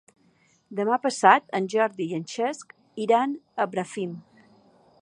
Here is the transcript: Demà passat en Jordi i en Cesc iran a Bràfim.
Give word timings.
Demà 0.79 0.97
passat 1.03 1.53
en 1.59 1.67
Jordi 1.75 2.09
i 2.09 2.17
en 2.19 2.27
Cesc 2.33 2.75
iran 3.07 3.39
a 3.67 3.71
Bràfim. 3.77 4.19